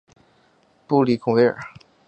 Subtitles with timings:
[0.87, 1.55] 布里孔维尔。